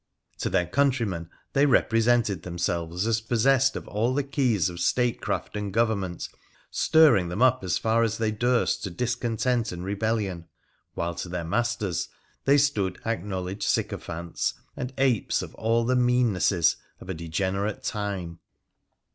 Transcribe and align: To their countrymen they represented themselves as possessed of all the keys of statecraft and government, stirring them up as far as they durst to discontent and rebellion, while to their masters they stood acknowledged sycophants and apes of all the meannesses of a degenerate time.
To 0.39 0.49
their 0.49 0.65
countrymen 0.65 1.29
they 1.53 1.67
represented 1.67 2.41
themselves 2.41 3.05
as 3.05 3.21
possessed 3.21 3.75
of 3.75 3.87
all 3.87 4.15
the 4.15 4.23
keys 4.23 4.67
of 4.67 4.79
statecraft 4.79 5.55
and 5.55 5.71
government, 5.71 6.27
stirring 6.71 7.29
them 7.29 7.43
up 7.43 7.63
as 7.63 7.77
far 7.77 8.01
as 8.01 8.17
they 8.17 8.31
durst 8.31 8.81
to 8.83 8.89
discontent 8.89 9.71
and 9.71 9.85
rebellion, 9.85 10.47
while 10.95 11.13
to 11.13 11.29
their 11.29 11.43
masters 11.43 12.09
they 12.45 12.57
stood 12.57 12.99
acknowledged 13.05 13.61
sycophants 13.61 14.55
and 14.75 14.91
apes 14.97 15.43
of 15.43 15.53
all 15.53 15.85
the 15.85 15.95
meannesses 15.95 16.77
of 16.99 17.07
a 17.07 17.13
degenerate 17.13 17.83
time. 17.83 18.39